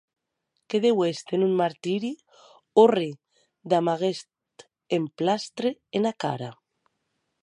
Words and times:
Que 0.73 0.79
deu 0.85 1.01
èster 1.07 1.35
en 1.37 1.43
un 1.47 1.51
martiri 1.59 2.09
òrre 2.83 3.11
damb 3.75 3.93
aguest 3.93 4.67
emplastre 4.99 5.75
ena 6.01 6.17
cara. 6.25 6.53